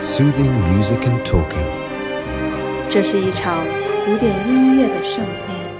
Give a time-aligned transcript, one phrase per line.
[0.00, 1.66] soothing music and talking.
[2.88, 3.62] 这是一场
[4.06, 5.72] 古典音乐的盛宴，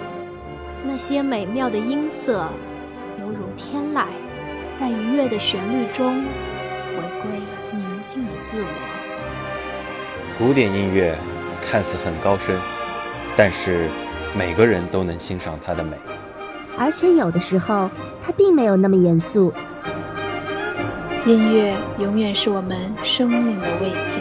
[0.85, 2.47] 那些美妙的音色
[3.19, 4.05] 犹如天籁，
[4.79, 7.31] 在愉悦的旋律中回归
[7.73, 8.67] 宁静的自我。
[10.39, 11.17] 古典音乐
[11.63, 12.55] 看似很高深，
[13.37, 13.89] 但是
[14.37, 15.97] 每个人都能欣赏它的美。
[16.79, 17.91] 而且有的时候，
[18.23, 19.51] 它并没有那么严肃。
[21.27, 24.21] 音乐永远是我们生命的慰藉。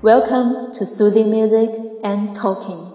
[0.00, 1.68] Welcome to soothing music
[2.02, 2.87] and talking.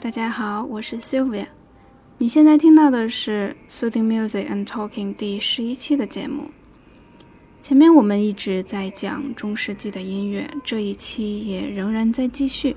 [0.00, 1.46] 大家好，我是 Sylvia。
[2.18, 6.52] 你现在听到的是 Soothing Music and Talking 第十一期的节目。
[7.60, 12.76] 前面我们一直在讲中世纪的音乐，这一期也仍然在继续。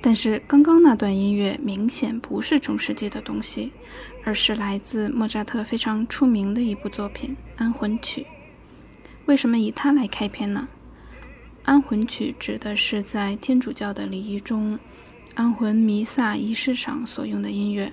[0.00, 3.72] 但是刚刚那段音乐明显不是中世纪的东西，
[4.24, 8.22] 而是来自莫扎特非常出名的一部作品《安魂曲》。
[9.26, 10.66] 为什么以它来开篇呢？
[11.64, 14.78] 安魂曲指的是在天主教的礼仪中，
[15.40, 17.90] 安魂弥撒仪式上所用的音乐，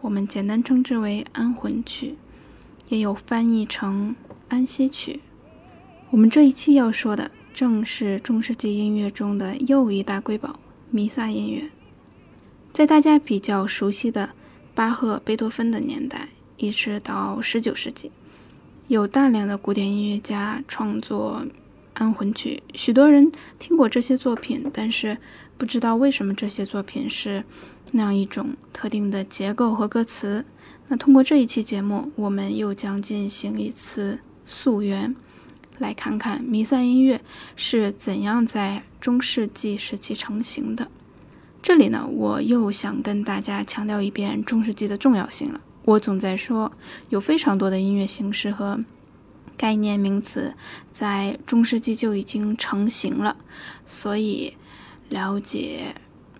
[0.00, 2.14] 我们简单称之为安魂曲，
[2.88, 4.14] 也有翻译成
[4.46, 5.18] 安息曲。
[6.10, 10.60] 我们这一期要说的正是中世纪音乐中的又一大瑰宝——
[10.92, 11.68] 弥撒音乐。
[12.72, 14.30] 在大家比较熟悉的
[14.72, 18.12] 巴赫、贝多芬的年代，一直到19世纪，
[18.86, 21.44] 有大量的古典音乐家创作。
[21.94, 23.30] 安魂曲，许多人
[23.60, 25.16] 听过这些作品，但是
[25.56, 27.44] 不知道为什么这些作品是
[27.92, 30.44] 那样一种特定的结构和歌词。
[30.88, 35.14] 那通过这一期节目，我们又将进行一次溯源，
[35.78, 37.20] 来看看弥撒音乐
[37.56, 40.88] 是怎样在中世纪时期成型的。
[41.62, 45.60] 这里呢，我又想跟大家强调一遍中世纪的重要性了。
[45.84, 46.72] 我总在说，
[47.08, 48.84] 有非常多的音乐形式和。
[49.56, 50.52] 概念名词
[50.92, 53.36] 在中世纪就已经成型了，
[53.86, 54.52] 所以
[55.14, 55.94] 了解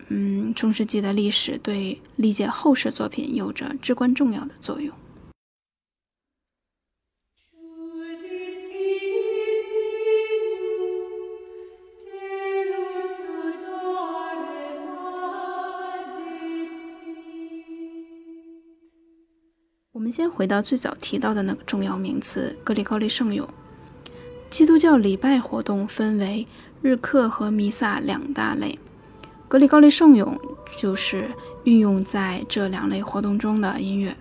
[0.09, 4.93] 嗯中世纪的历史对理解后世作品有着至关重要的作用。
[19.93, 23.47] 我们先回到最早提到的那个重要名词——格里高利圣咏。
[24.55, 26.47] 基督教礼拜活动分为
[26.81, 28.79] 日课和弥撒两大类，
[29.49, 30.39] 格里高利圣咏
[30.77, 31.29] 就是
[31.65, 34.15] 运用在这两类活动中的音乐。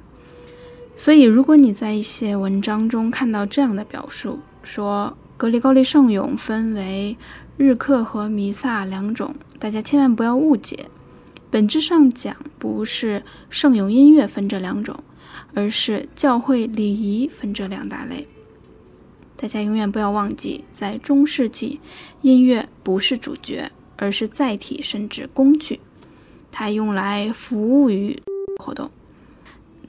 [0.97, 7.16] 所以，如果你在一些文章中看到这样的表述，说格里高利圣咏分为
[7.56, 10.91] 日课和弥撒两种，大家千万不要误解。
[11.49, 14.99] 本质上讲，不是圣咏音乐分这两种。
[15.55, 18.27] 而是教会礼仪分这两大类。
[19.37, 21.81] 大家永远不要忘记，在中世纪，
[22.22, 25.81] 音乐不是主角，而是载体甚至工具，
[26.50, 28.22] 它用来服务于
[28.59, 28.91] 活动。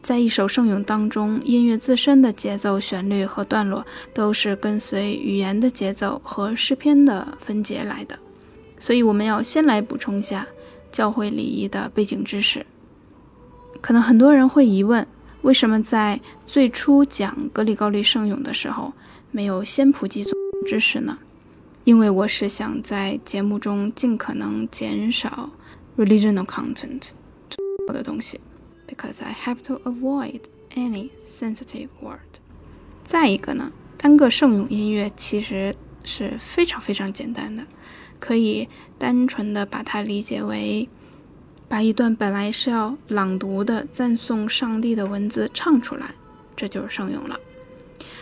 [0.02, 8.20] 在一首圣咏当中，音乐自身的节奏、旋律和段落都是跟随语言的节奏和诗篇的分节来的。
[8.78, 10.48] 所以，我们要先来补充下
[10.92, 12.66] 教会礼仪的背景知识。
[13.82, 15.08] 可能很多人会疑问。
[15.42, 18.92] 为什么在最初讲格里高利圣咏的时候，
[19.36, 20.26] 没有先普及
[20.66, 21.18] 知识呢？
[21.84, 25.50] 因为我是想在节目中尽可能减少
[25.98, 27.10] religional content
[27.88, 28.40] 的东西
[28.88, 30.40] ，because I have to avoid
[30.74, 32.40] any sensitive word。
[33.04, 37.66] 再一个呢，单个圣咏音乐其实是非常非常简单的，
[38.22, 40.88] 可以单纯的把它理解为。
[41.68, 46.16] 把一段本来是要朗读的赞颂上帝的文字唱出来，
[46.56, 47.38] 这就是圣咏了。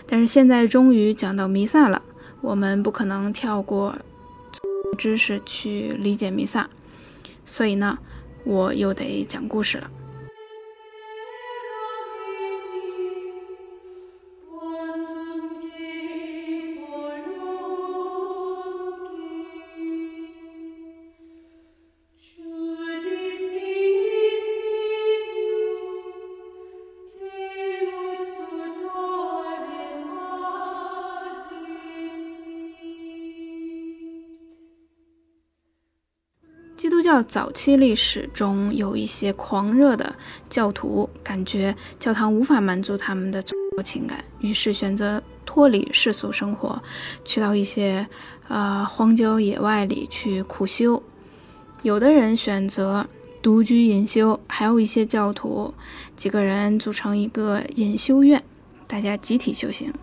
[0.07, 2.01] 但是现在终于讲到弥撒了，
[2.41, 3.95] 我们不可能跳过
[4.97, 6.69] 知识去理解弥撒，
[7.45, 7.97] 所以呢，
[8.43, 9.89] 我又得讲故事了。
[37.13, 40.15] 教早期历史中有一些狂热的
[40.49, 46.81] 教徒，感觉教堂无法满足他们的宗教情感，于是选择脱离世俗生活，
[47.23, 48.07] 去到一些
[48.47, 51.03] 呃荒郊野外里去苦修。
[51.83, 53.05] 有的人选择
[53.43, 55.71] 独居隐修，还有一些教徒
[56.15, 58.43] 几个人组成一个隐修院，
[58.87, 59.93] 大家集体修行。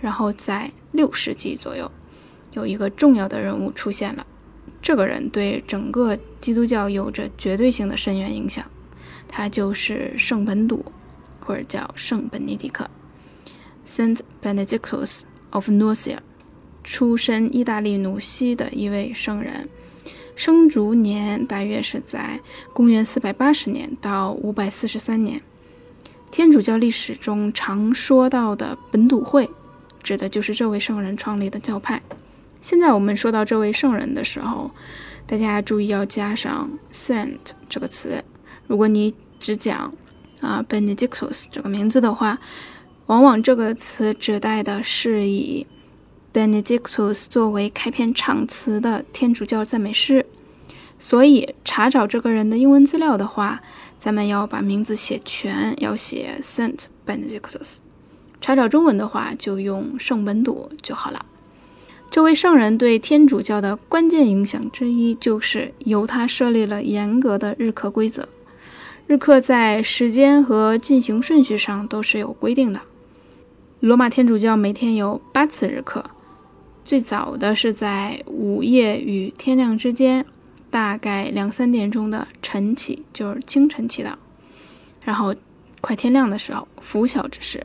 [0.00, 1.90] 然后在六世纪左右，
[2.54, 4.24] 有一个重要的人物出现了。
[4.80, 8.64] 这个人对整个基督教有着绝对性的深远影响，
[9.26, 10.84] 他就是圣本笃，
[11.40, 12.88] 或者叫圣本尼迪克
[13.86, 16.18] （Saint Benedictus of Nursia），
[16.84, 19.68] 出身意大利努西的一位圣人，
[20.36, 22.40] 生卒年大约是在
[22.72, 25.42] 公元480年到543年。
[26.30, 29.50] 天主教历史中常说到的本笃会，
[30.02, 32.00] 指的就是这位圣人创立的教派。
[32.60, 34.70] 现在我们说到这位圣人的时候，
[35.26, 37.38] 大家注意要加上 “saint”
[37.68, 38.24] 这个词。
[38.66, 39.92] 如果你只讲
[40.40, 42.38] 啊 Benedictus 这个名字的话，
[43.06, 45.66] 往往这个词指代的是以
[46.32, 50.26] Benedictus 作为开篇唱词的天主教赞美诗。
[50.98, 53.62] 所以查找这个人的英文资料的话，
[53.98, 57.76] 咱们要把名字写全，要写 Saint Benedictus。
[58.40, 61.24] 查找中文的话，就用圣本笃就好了。
[62.10, 68.26] 这位圣人对天主教的关键影响之一，就是由他设立了严格的日课规则。
[69.06, 72.80] 日课在时间和进行顺序上都是有规定的。
[73.80, 76.02] 罗马天主教每天有八次日课，
[76.84, 80.24] 最早的是在午夜与天亮之间，
[80.70, 84.14] 大概两三点钟的晨起，就是清晨祈祷，
[85.02, 85.34] 然后
[85.82, 87.64] 快天亮的时候拂晓之时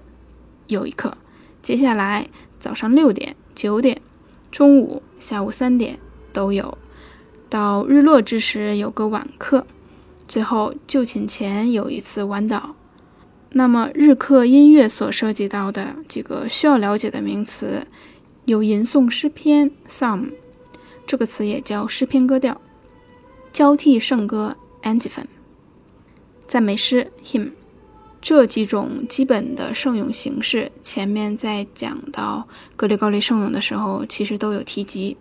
[0.67, 1.17] 有一课，
[1.61, 2.27] 接下来
[2.59, 3.99] 早上六点、九点。
[4.53, 5.97] 中午、下午三点
[6.31, 6.77] 都有，
[7.49, 9.65] 到日落之时有个晚课，
[10.27, 12.61] 最后就寝前有一次晚祷。
[13.53, 17.87] 那么日课音乐所涉及到的几个需要了解的名词，
[18.45, 20.29] 有吟诵诗篇 （psalm）
[21.07, 22.61] 这个词也叫诗篇歌调，
[23.51, 25.25] 交替圣歌 （antiphon），
[26.45, 27.53] 赞美诗 （hymn）。
[28.23, 32.47] 这几种基本的圣咏形式，前面在讲到
[32.77, 35.17] 格里高利圣咏的时候，其实都有提及。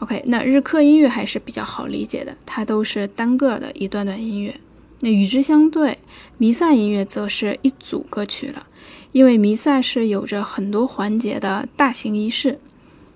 [0.00, 4.58] OK，那日课音乐还是比较好理解的，它都是单个的一段段音乐。
[4.98, 5.98] 那与之相对，
[6.38, 8.66] 弥撒音乐则是一组歌曲了，
[9.12, 12.58] 因为弥撒是有着很多环节的大型仪式，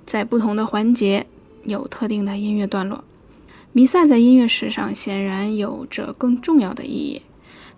[0.07, 1.27] 在不同的环节
[1.65, 3.03] 有特定的音乐段落。
[3.73, 7.23] 弥撒在音乐史上显然有着更重要的意义。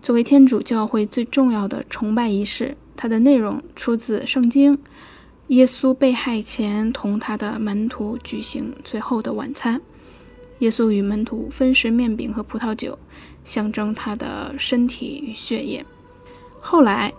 [0.05, 4.77] 作为天主教会最重要的崇拜仪式，它的内容出自圣经。
[5.47, 9.81] 耶稣被害前，同他的门徒举行最后的晚餐。
[10.59, 12.99] 耶稣与门徒分食面饼和葡萄酒，
[13.43, 15.83] 象征他的身体与血液。
[16.59, 17.11] 后来，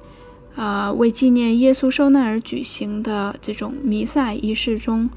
[0.55, 5.11] 呃，为纪念耶稣受难而举行的这种弥撒仪式中，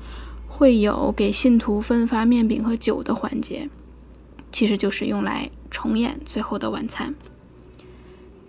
[0.47, 3.69] 会有给信徒分发面饼和酒的环节，
[4.51, 7.13] 其实就是用来重演最后的晚餐。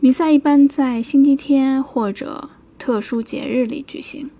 [0.01, 2.49] 比赛一般在星期天或者
[2.79, 4.31] 特殊节日里举行。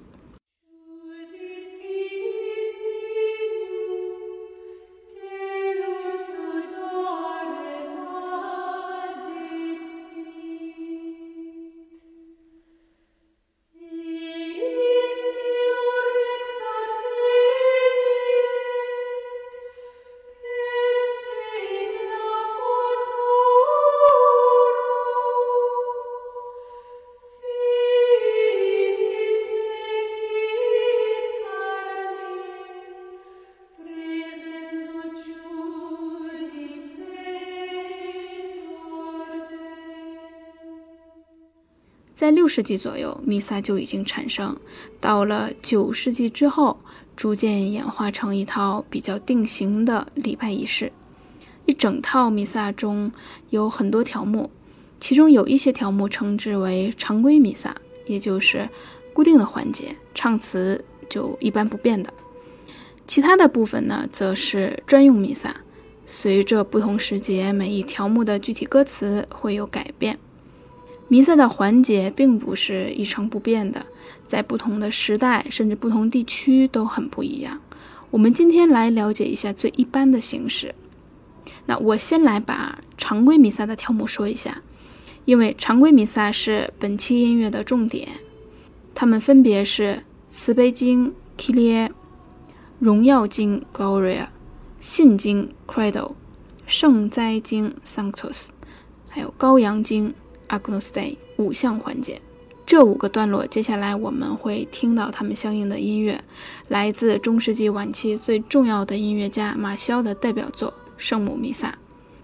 [42.21, 44.55] 在六世纪左右，弥撒就已经产生。
[45.01, 46.79] 到了九世纪之后，
[47.17, 50.93] 逐渐演化成一套比较定型的礼拜仪式。
[51.65, 53.11] 一整套弥撒中
[53.49, 54.51] 有很多条目，
[55.01, 57.75] 其中有一些条目称之为常规弥撒，
[58.05, 58.69] 也就是
[59.15, 62.13] 固定的环节，唱词就一般不变的。
[63.07, 65.57] 其他的部分呢，则是专用弥撒，
[66.05, 70.19] 随着不同时节，每一条目的具体歌词会有改变。
[71.13, 73.85] 弥撒的环节并不是一成不变的，
[74.29, 77.61] 在不同的时代甚至不同地区都很不一样。
[78.13, 80.73] 我们今天来了解一下最一般的形式。
[81.67, 84.63] 那我先来把常规弥撒的条目说一下，
[85.25, 88.09] 因为常规弥撒是本期音乐的重点。
[88.95, 91.91] 它们分别是慈悲经 k i l i e
[92.79, 94.29] 荣耀经 Gloria、
[94.79, 96.13] 信经 Credo、
[96.67, 98.51] 圣哉经 （Sanctus），
[99.09, 100.15] 还有羔羊经
[100.51, 102.21] （Agnus Dei） 五项环节。
[102.67, 106.23] 这五个段落，接下来我们会听到他们相应的音乐，
[106.69, 111.69] 来自中世纪晚期最重要的音乐家马肖的代表作《圣母弥撒》。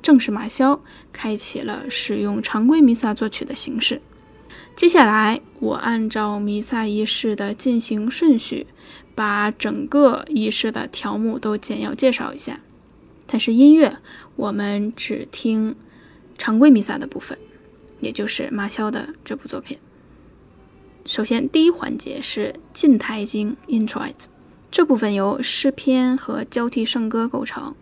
[0.02, 0.80] 正是马肖
[1.12, 4.00] 开启了使用常规弥撒作曲的形式。
[4.76, 8.68] 接下来，我按照弥撒仪式的进行顺序，
[9.16, 12.61] 把整个仪式的条目都简要介绍一下。
[13.26, 13.97] 但是音乐，
[14.37, 15.75] 我们只听
[16.38, 17.37] 常规弥撒的部分，
[18.00, 19.78] 也就是马肖的这部作品。
[21.04, 24.14] 首先，第一环节是进台经 （Introit），
[24.70, 27.74] 这部分由诗篇和交替圣歌构成。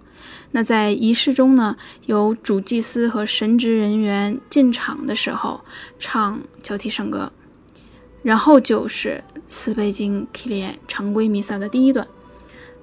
[0.53, 5.61] 那在仪式中呢，由主祭司和神职人员进场的时候
[5.99, 7.33] 唱交替圣歌，
[8.23, 12.07] 然后就是慈悲经 Kyrie 常规弥撒的第一段。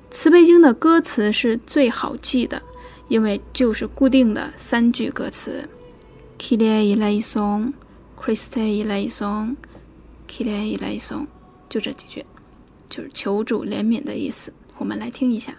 [0.10, 2.62] 慈悲经的歌词是最好记的，
[3.08, 5.70] 因为就是固定的三句歌词
[6.42, 11.28] ：Kyrie eleison，Christe eleison，Kyrie eleison，
[11.70, 12.26] 就这几句，
[12.90, 14.52] 就是求主怜悯的意思。
[14.80, 15.56] 我们来听一下。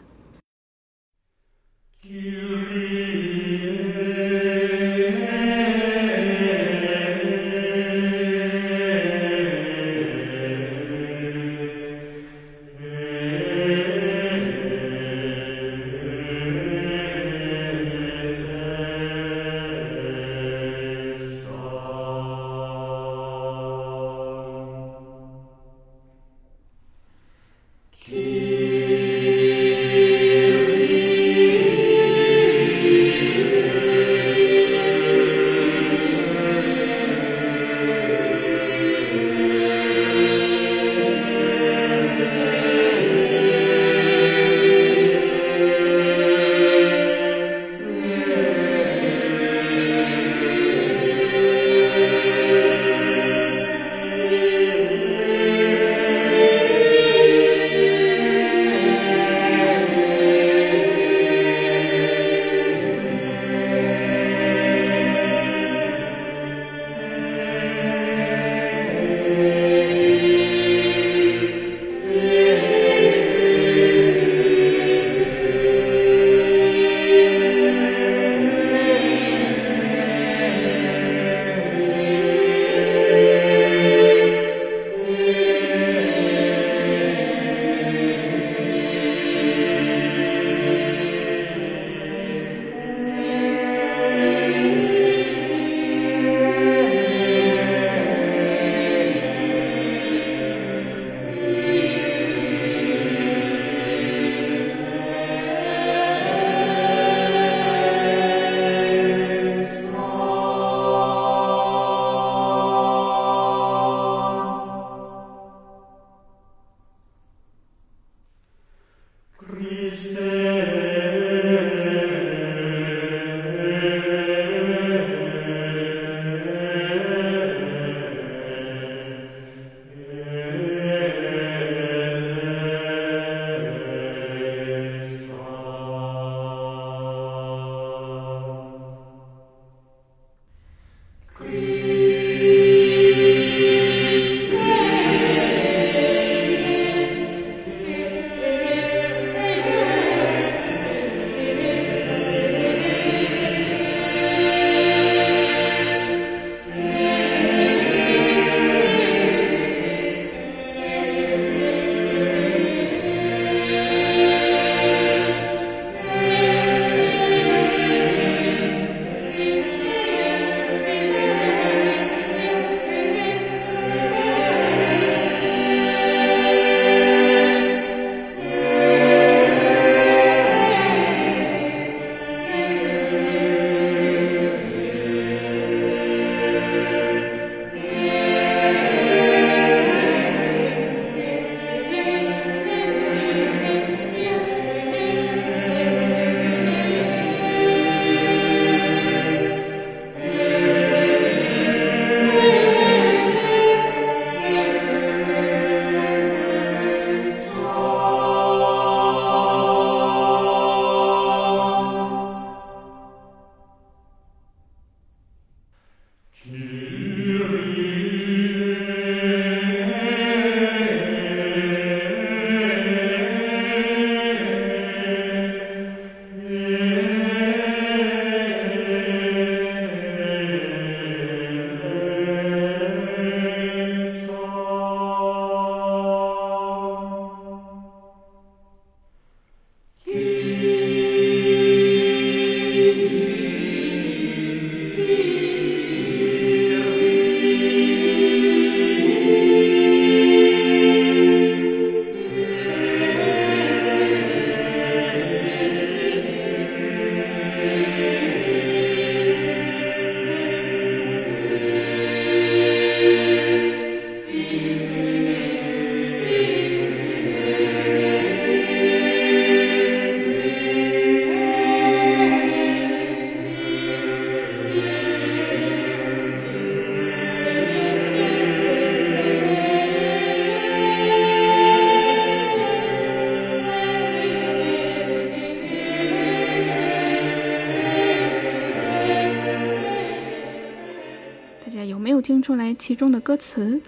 [292.75, 293.81] 其中的歌词？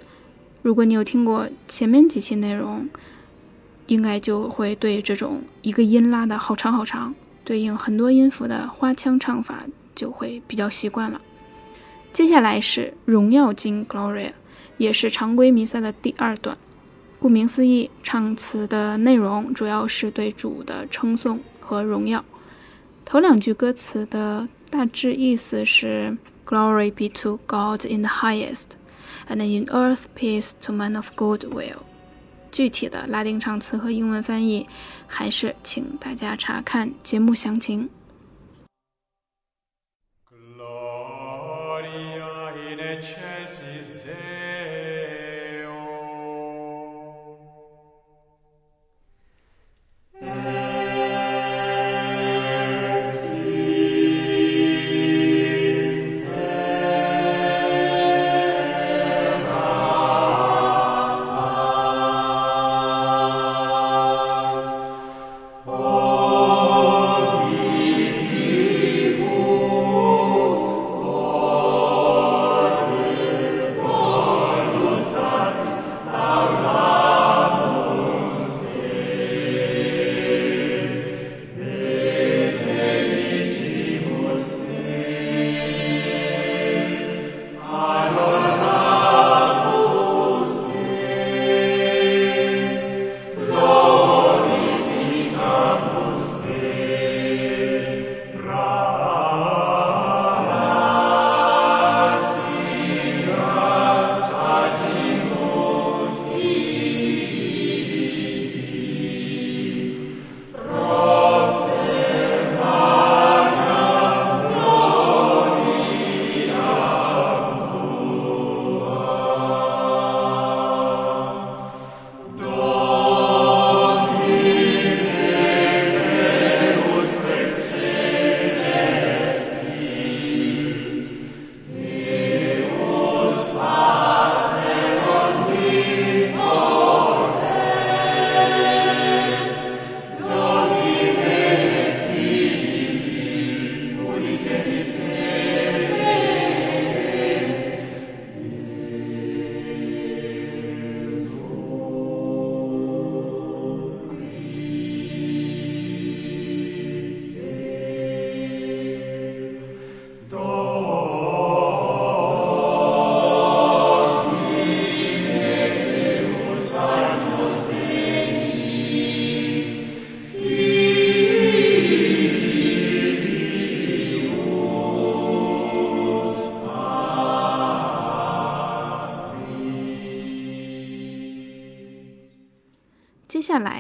[0.63, 2.89] 如果你有听过前面几期内容，
[3.87, 7.15] 应该就会对这种一个音拉的好长好长，
[7.45, 9.65] 对应很多音符的花腔唱法
[9.95, 11.21] 就会比较习惯了。
[12.13, 14.33] 接下来是荣耀经 Gloria，
[14.79, 16.57] 也是常规弥撒的第二段。
[17.19, 22.25] 顾名思义，唱词的内容主要是对主的称颂和荣耀。
[23.05, 28.72] 头两句歌词的大致意思是 “Glory be to God in the highest,
[29.28, 31.84] and in earth peace to men of good will。”
[32.52, 34.68] 具体的拉丁唱词和英文翻译，
[35.08, 37.90] 还是请大家查看节目详情。
[43.02, 43.33] 接下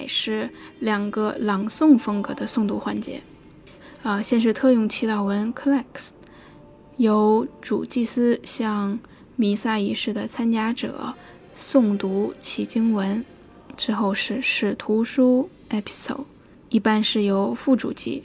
[0.06, 3.22] 是两个朗诵风格的诵读环节，
[4.02, 6.08] 啊，先是特用祈祷文 Collects，
[6.96, 8.98] 由主祭司向
[9.36, 11.14] 弥撒仪式的参加者
[11.56, 13.24] 诵读其经文，
[13.76, 16.24] 之后是使徒书 Epistle，
[16.68, 18.24] 一般是由副主祭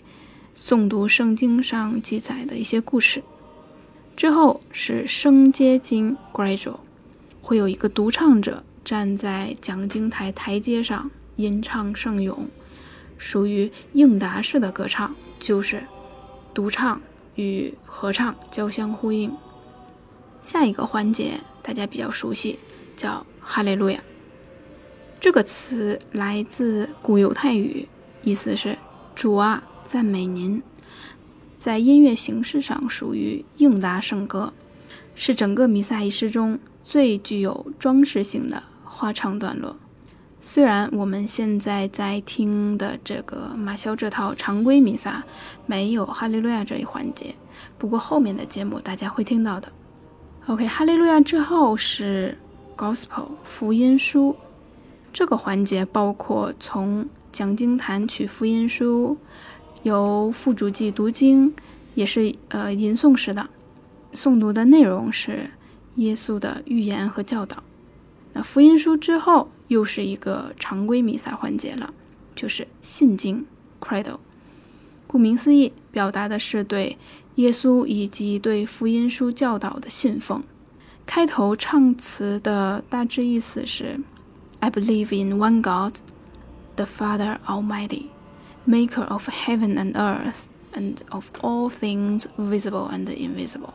[0.56, 3.24] 诵读圣经上记载的一些故事，
[4.16, 6.80] 之后是升阶经 Gradual，
[7.42, 11.10] 会有一个独唱者站在讲经台台阶上。
[11.40, 12.50] 吟唱圣咏，
[13.18, 15.86] 属于应答式的歌唱，就是
[16.54, 17.02] 独唱
[17.36, 19.34] 与合唱交相呼应。
[20.42, 22.60] 下一个环节大家比较熟悉，
[22.98, 24.04] 叫哈利路亚。
[25.22, 27.88] 这个词来自古犹太语，
[28.22, 28.78] 意思是
[29.16, 30.62] 主啊，赞美您。
[31.58, 34.54] 在音乐形式上属于应答圣歌，
[35.16, 39.78] 是整个弥撒仪式中最具有装饰性的花唱段落。
[40.42, 45.22] 虽然我们现在在听的这个马肖这套常规弥撒
[45.66, 47.36] 没有哈利路亚这一环节，
[47.78, 49.70] 不过后面的节目大家会听到的。
[50.48, 52.38] OK，哈利路亚之后是
[52.78, 54.38] Gospel 福音书，
[55.12, 59.18] 这个环节包括从讲经坛取福音书，
[59.84, 61.54] 由副主祭读经，
[61.96, 63.50] 也是呃吟诵式的，
[64.14, 65.50] 诵读的内容是
[65.96, 67.62] 耶稣的预言和教导。
[68.32, 69.50] 那福音书之后。
[69.70, 71.94] 又是一个常规弥撒环节了，
[72.36, 73.46] 就是信经
[73.80, 74.18] （Credo）。
[75.08, 76.98] 顾名思义，表达的是对
[77.36, 80.44] 耶稣以及对福音书教导的信奉。
[81.06, 84.00] 开头唱词的大致意思是
[84.60, 85.96] ：“I believe in one God,
[86.76, 88.10] the Father Almighty,
[88.68, 93.74] Maker of heaven and earth, and of all things visible and invisible。”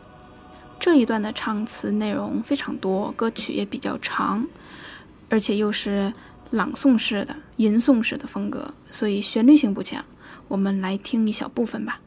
[0.78, 4.46] 这一段的唱词内容非常多，歌曲也比较长，
[5.34, 6.14] 而且又是
[6.52, 10.04] 朗诵式的、吟诵式的风格，所以旋律性不强。
[10.46, 12.00] 我们来听一小部分吧。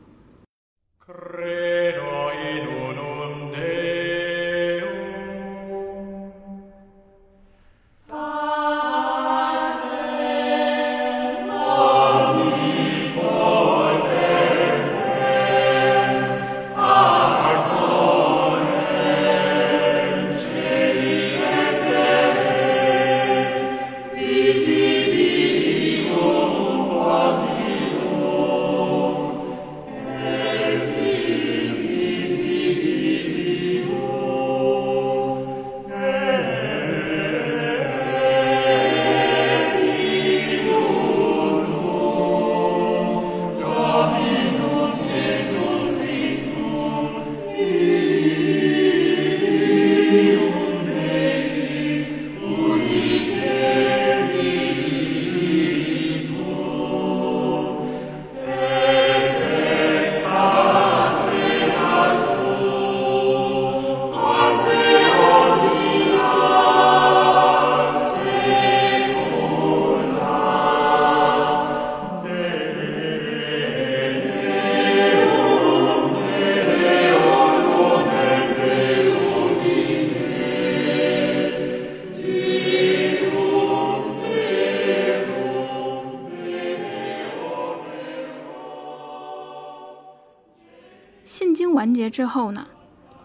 [92.10, 92.68] 之后呢，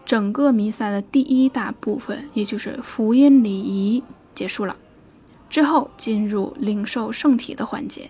[0.05, 4.77] 整个弥撒的第一大部分，也就是福音礼仪结束了。
[5.49, 8.09] 之后进入领受圣体的环节，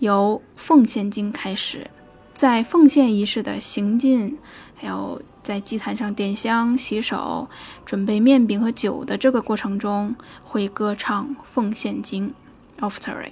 [0.00, 1.88] 由奉献经开始，
[2.32, 4.36] 在奉献仪式的行进，
[4.74, 7.48] 还有在祭坛上点香、洗手、
[7.86, 12.34] 准备面饼和酒的这个过程中，会歌唱奉献经
[12.80, 13.30] （Offertory）。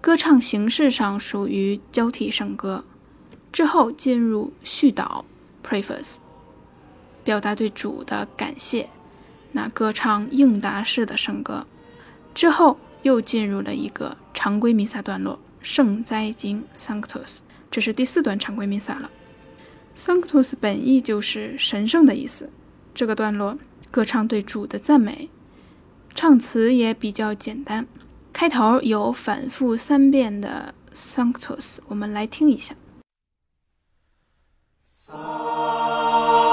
[0.00, 2.84] 歌唱形式上属于交替圣歌。
[3.52, 5.22] 之后进入序祷
[5.66, 6.18] （Preface），
[7.24, 8.90] 表达对主的感谢。
[9.52, 11.66] 那歌唱应答式的圣歌。
[12.34, 17.38] 之后又进入了一个常规弥撒段落——圣哉经 （Sanctus）。
[17.70, 19.10] 这是第四段常规弥撒了。
[19.96, 22.50] Sanctus 本意就是神圣的意思。
[22.94, 23.56] 这个段落
[23.90, 25.30] 歌唱对主的赞美，
[26.14, 27.86] 唱词也比较简单。
[28.32, 32.74] 开头有反复三遍的 Sanctus，我们来听一下。
[35.14, 36.43] 灾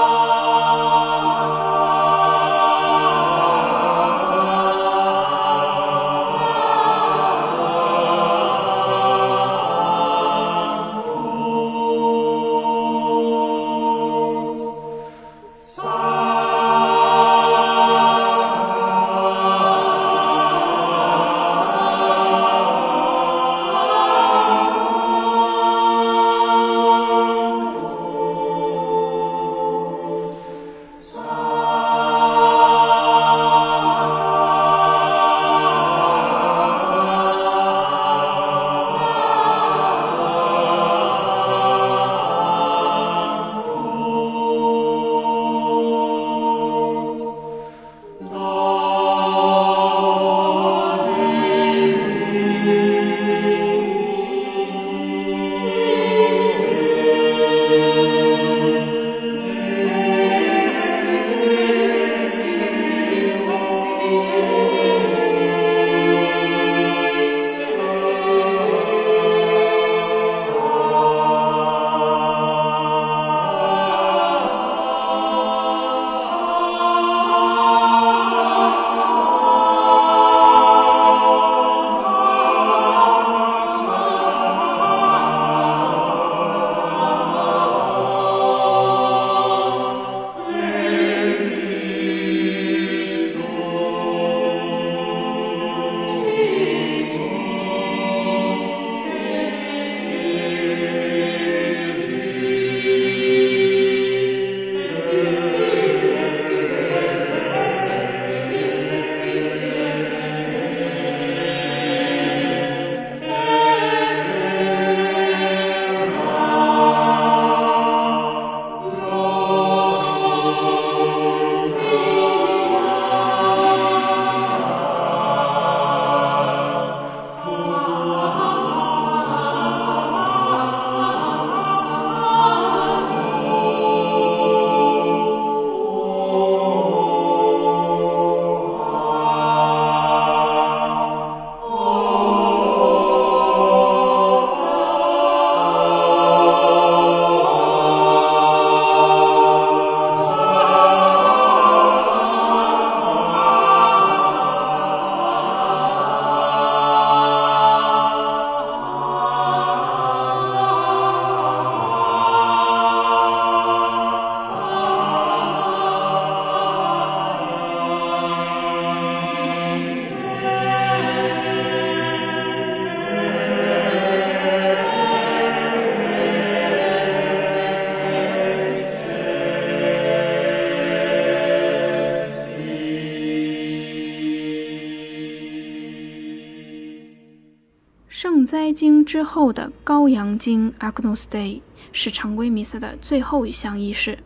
[189.12, 191.60] 之后的羔羊经 Agnus Dei
[191.92, 194.18] 是常规弥撒的最后一项仪式，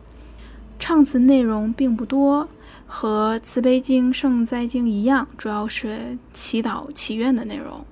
[0.79, 2.47] 唱词内容并不多，
[2.85, 7.85] 和慈悲经、圣灾经一样，主要是祈祷祈愿的内容。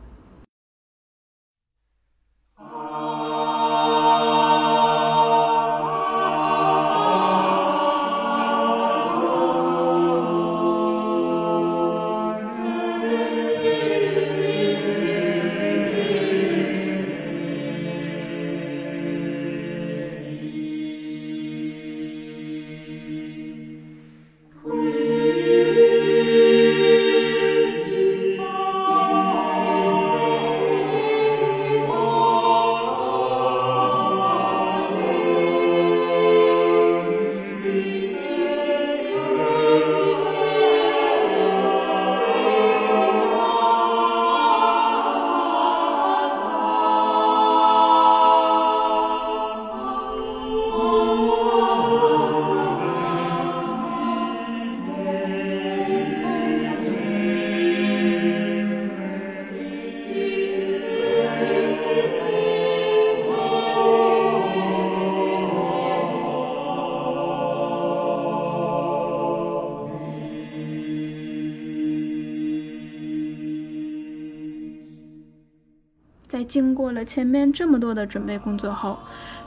[76.95, 78.97] 了前面这么多的准备工作后，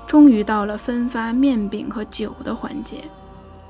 [0.06, 3.02] 终于到了分发面饼和酒的环节，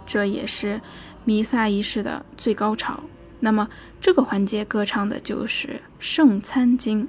[0.04, 0.78] 这也是
[1.24, 3.00] 弥撒仪式的最高潮。
[3.40, 3.68] 那么
[4.00, 7.08] 这个环节歌唱的就是圣餐经，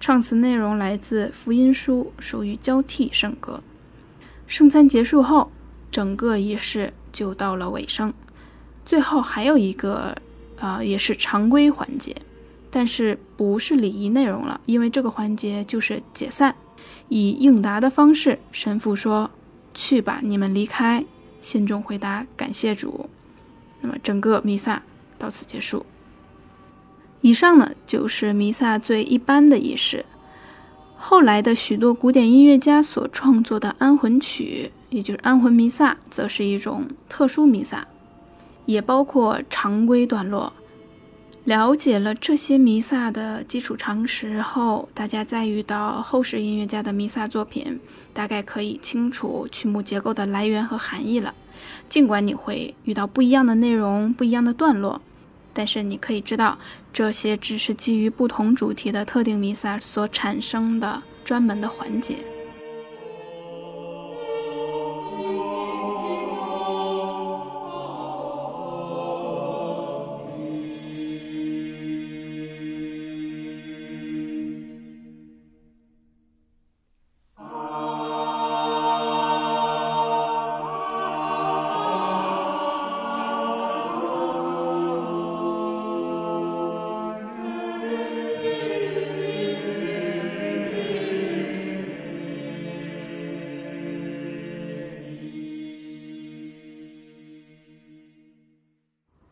[0.00, 3.60] 唱词内容来自福音书，属于交替圣歌。
[4.46, 5.50] 圣餐结束后，
[5.90, 8.14] 整个仪式就到了尾声。
[8.84, 10.14] 最后还有一个，
[10.58, 12.14] 呃，也是常规环节。
[12.76, 16.56] 但是不是礼仪内容了，因为这个环节就是解散，
[17.08, 19.30] 以应答的方式，神父说
[19.72, 21.04] ：“去吧，你们离开。”
[21.40, 23.08] 信众回答：“感谢主。”
[23.80, 24.82] 那么整个弥撒
[25.16, 25.86] 到此结束。
[27.20, 30.04] 以上呢就是弥撒最一般的仪式。
[30.96, 37.86] 后来的许多古典音乐家所创作的安魂曲，也就是安魂弥撒，则是一种特殊弥撒，
[38.64, 40.52] 也包括常规段落。
[41.44, 47.78] 了解了这些弥撒的基础常识后，大家再遇到后世音乐家的弥撒作品，
[48.14, 51.34] 大概可以清楚曲目结构的来源和含义了。
[51.86, 55.02] 尽管你会遇到不一样的内容、不一样的段落，
[55.52, 56.58] 但是你可以知道，
[56.94, 62.16] 这些只是基于不同主题的特定弥撒所产生的专门的环节。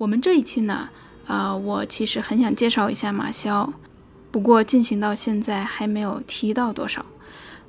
[0.02, 0.88] 我们这一期呢，
[1.28, 3.72] 呃，我其实很想介绍一下马萧，
[4.32, 7.06] 不过进行到现在还没有提到多少。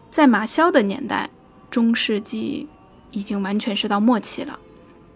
[0.10, 1.30] 在马萧的年代，
[1.70, 2.68] 中世纪
[3.12, 4.58] 已经完全是到末期了，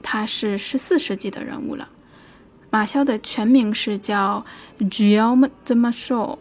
[0.03, 1.89] 他是十四世纪的人物了。
[2.69, 4.45] 马萧的全名是叫
[4.77, 6.37] Guillaume de Machaut，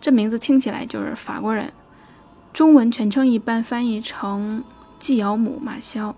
[0.00, 1.70] 这名字听起来就是法国人。
[2.54, 4.64] 中文全称一般翻译成
[4.98, 6.16] 季尧姆马萧。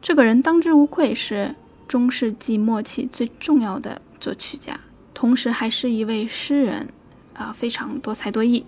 [0.00, 1.54] 这个人当之无愧是。
[1.88, 4.78] 中世纪末期最重要的作曲家，
[5.14, 6.88] 同时还是一位诗人，
[7.34, 8.66] 啊，非常多才多艺。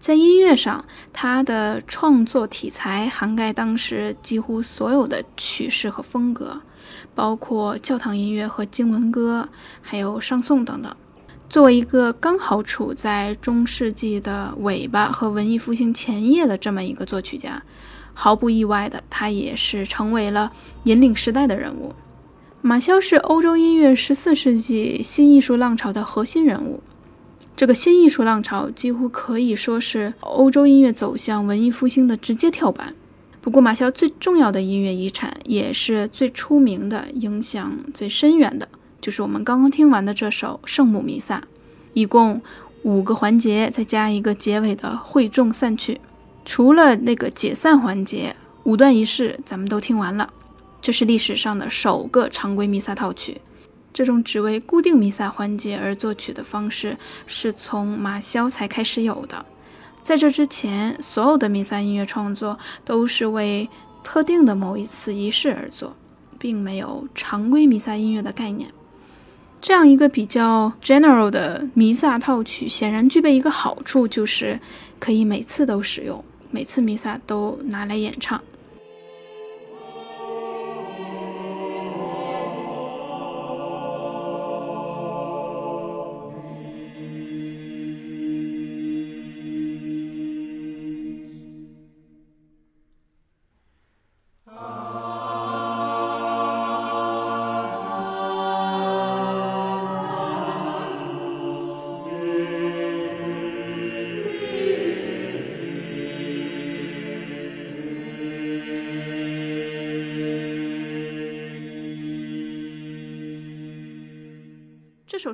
[0.00, 6.60] 在音乐上，他的创作题材涵盖当时几乎所有的曲式和风格，
[7.14, 9.48] 包括教堂音乐和经文歌，
[9.82, 10.96] 还有上颂等等。
[11.48, 17.62] 作为一个刚好处在中世纪的尾巴和文艺复兴前夜的这么一个作曲家，
[18.14, 20.50] 毫不意外的，他也是成为了
[20.84, 21.94] 引领时代的人物。
[22.62, 26.82] 马肖是欧洲音乐十四世纪新艺术浪潮的核心人物。
[27.56, 32.94] 这个新艺术浪潮几乎可以说是欧洲音乐走向文艺复兴的直接跳板。
[33.40, 38.68] 不过，马肖最重要的音乐遗产，也是最出名的、影响最深远的，
[39.00, 41.38] 就是我们刚刚听完的这首《圣母弥撒》，
[41.94, 42.42] 一共
[42.82, 45.98] 五个环节，再加一个结尾的会众散去。
[46.44, 50.30] 除了那个解散环节，五段仪式咱们都听完了。
[50.80, 53.40] 这是历史上的首个常规弥撒套曲。
[53.92, 59.44] 这种只为固定弥撒环节而作曲的方式，是从马肖才开始有的。
[60.02, 63.68] 在这之前，所有的弥撒音乐创作都是为
[64.02, 65.96] 特定的某一次仪式而做，
[66.38, 68.70] 并没有常规弥撒音乐的概念。
[69.60, 74.58] 这样一个比较 general 的弥撒套曲，显然具备一个好处，就是
[74.98, 78.40] 可以每次都使用，每次弥撒都拿来演唱。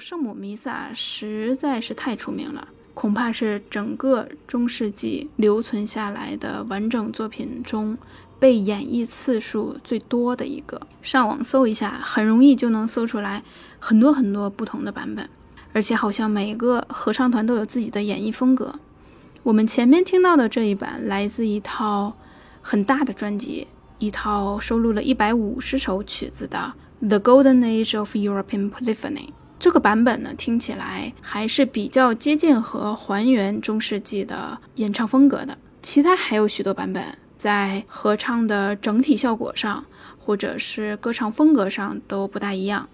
[0.08, 7.98] 圣母弥撒实在是太出名了，恐怕是整个中世纪留存下来的完整作品中
[8.38, 10.80] 被演绎次数最多的一个。
[11.02, 13.42] 上网搜一下，很容易就能搜出来
[13.80, 15.28] 很多很多不同的版本，
[15.72, 18.78] 而且好像每个合唱团都有自己的演绎风格。
[19.42, 22.16] 我们前面听到的这一版来自一套
[22.62, 23.66] 很大的专辑，
[23.98, 26.74] 一套收录了一百五十首曲子的
[27.08, 29.26] 《The Golden Age of European Polyphony》。
[29.58, 35.56] 这个版本呢，听起来还是比较接近和还原中世纪的演唱风格的。
[35.82, 37.02] 其他还有许多版本，
[37.36, 39.84] 在合唱的整体效果上，
[40.18, 42.88] 或者是歌唱风格上都不大一样。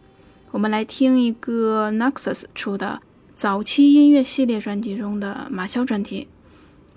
[0.52, 3.00] 我们来听一个 Naxos 出的
[3.34, 6.28] 早期音乐系列专辑中的马肖专题，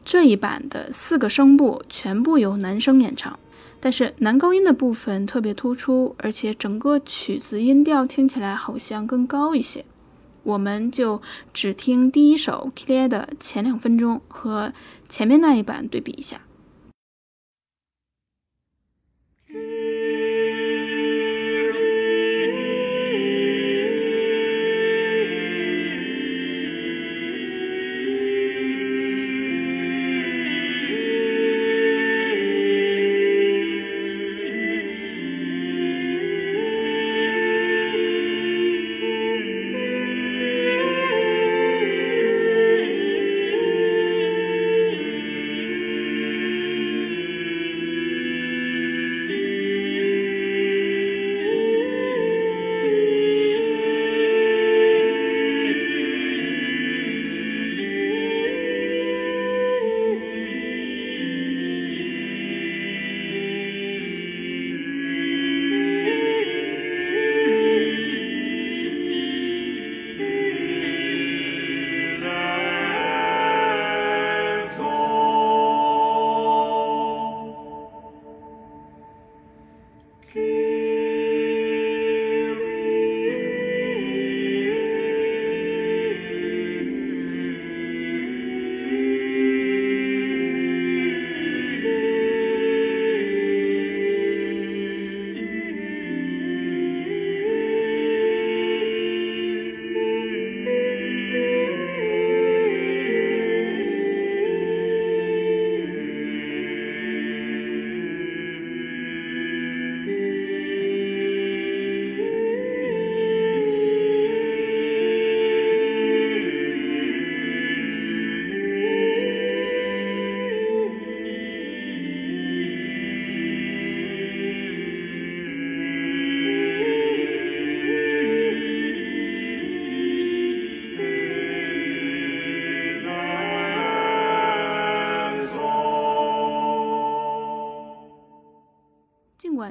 [0.03, 3.39] 这一版的四个声部全部由男生演唱。
[3.85, 9.85] 但是男高音的部分特别突出，而且整个曲子音调听起来好像更高一些。
[10.41, 11.21] 我们就
[11.53, 14.73] 只听第一首《Clear》的前两分钟，和
[15.07, 16.41] 前面那一版对比一下。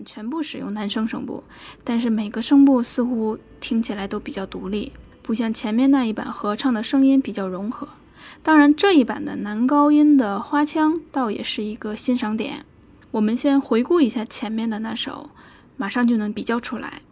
[0.05, 1.45] 全部使用男声声部，
[1.83, 4.93] 但是每个声部似乎听起来都比较独立，
[5.23, 7.89] 不像前面那一版合唱的声音比较融合。
[8.43, 12.65] 当然，这一版的男高音的花腔倒也是一个欣赏点。
[13.13, 15.31] 我们先回顾一下前面的那首，
[15.77, 17.03] 马上就能比较出来。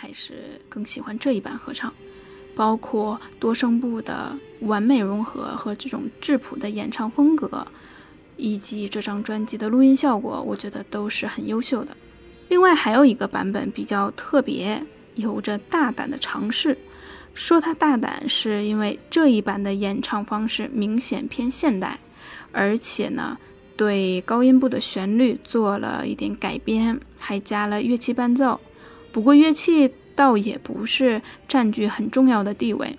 [0.00, 1.92] 还是更喜欢这一版合唱，
[2.54, 7.66] 包括多声部的完美融合和这种质朴的演唱风格，
[8.36, 11.96] 以及这张专辑的录音效果，我觉得都是很优秀的。
[12.48, 14.86] 另外还有一个版本比较特别，
[15.16, 16.78] 有着大胆的尝试。
[17.34, 21.98] 说它大胆，是因为这一版的演唱方式明显偏现代，
[22.52, 23.36] 而且呢，
[23.76, 28.60] 对高音部的旋律做了一点改编，还加了乐器伴奏。
[29.12, 32.98] 不过乐器倒也不是占据很重要的地位，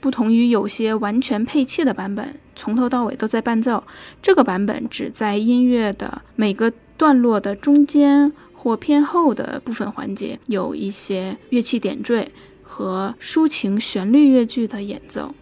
[0.00, 3.84] 不同于有些完全配器的版本，从头到尾都在伴奏。
[4.22, 12.30] 这个版本只在音乐的每个段落的中间或偏后的部分环节有一些乐器点缀
[12.62, 15.34] 和抒情旋律乐句的演奏。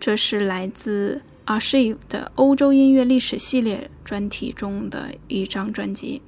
[0.00, 6.22] 这是来自 Archive 的欧洲音乐历史系列专题中的一张专辑。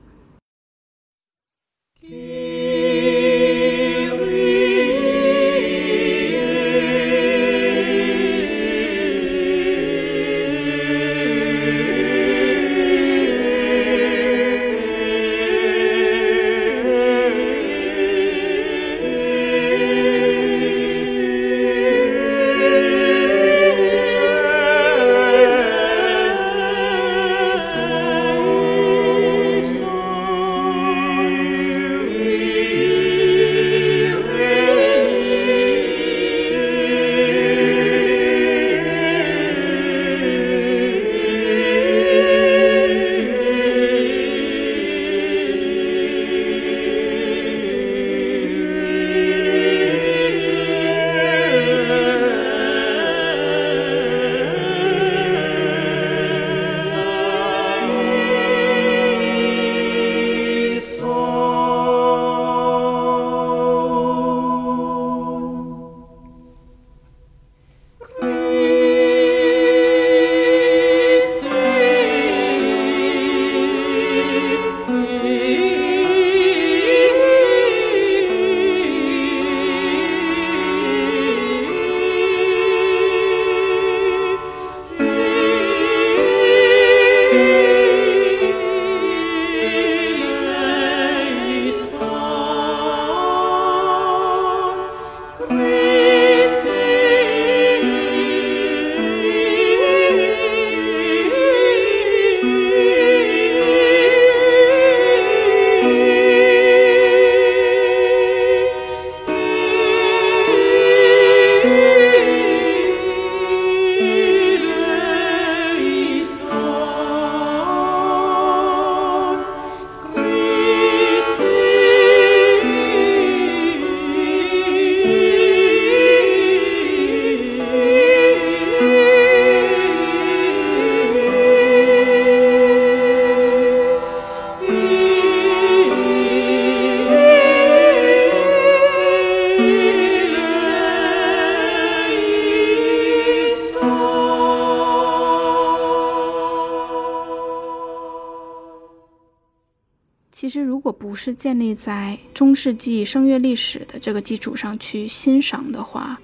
[151.29, 156.19] 是建立在中世纪声乐历史的这个基础上去欣赏的话，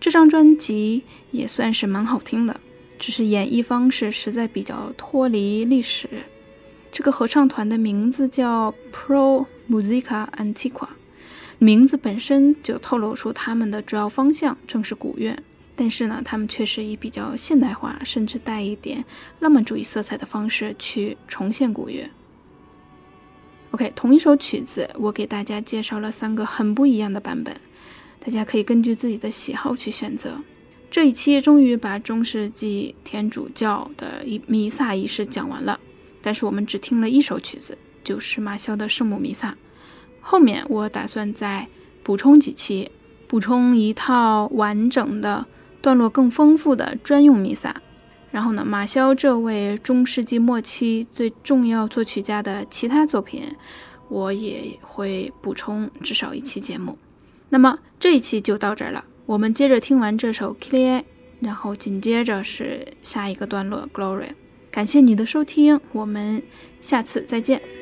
[0.00, 2.58] 这张专辑也算是蛮好听的。
[2.98, 6.08] 只是演绎方式实在比较脱离历史。
[6.90, 10.88] 这个合唱团的名字叫 Pro Musica Antiqua，
[11.58, 15.36] 名字本身就透露出他们的主要方向正是古乐。
[15.78, 19.04] 但是呢，他们却是以比较现代化，甚至带一点
[19.40, 22.08] 浪漫主义色彩的方式去重现古乐。
[23.72, 27.54] OK，同一首曲子，我给大家介绍了三个很不一样的版本，
[28.20, 30.38] 大家可以根据自己的喜好去选择。
[30.90, 35.78] 这一期终于把中世纪天主教的一弥撒仪式讲完了，
[36.22, 39.56] 但是我们只听了一首曲子，就是马肖的圣母弥撒。
[40.20, 41.68] 后面我打算再
[42.02, 42.90] 补充几期，
[43.26, 45.46] 补充一套完整的、
[45.82, 47.82] 段落更丰富的专用弥撒。
[48.36, 53.44] 然后呢，马肖这位中世纪末期最重要作曲家的其他作品，
[54.10, 56.98] 我也会补充至少一期节目。
[57.48, 61.00] 那么这一期就到这儿了，我们接着听完这首《k i l i e》，
[61.40, 64.28] 然后紧接着是下一个段落《Gloria》。
[64.70, 66.42] 感谢你的收听，我们
[66.82, 67.75] 下次再见。